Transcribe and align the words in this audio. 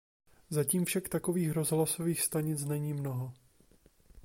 Zatím 0.49 0.85
však 0.85 1.09
takových 1.09 1.51
rozhlasových 1.51 2.21
stanic 2.21 2.65
není 2.65 2.93
mnoho. 2.93 3.33